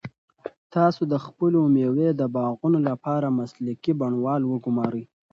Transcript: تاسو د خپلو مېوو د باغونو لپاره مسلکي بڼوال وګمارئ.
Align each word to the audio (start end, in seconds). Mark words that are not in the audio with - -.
تاسو 0.73 1.01
د 1.11 1.13
خپلو 1.25 1.59
مېوو 1.73 2.07
د 2.19 2.21
باغونو 2.35 2.79
لپاره 2.89 3.35
مسلکي 3.39 3.91
بڼوال 3.99 4.41
وګمارئ. 4.45 5.03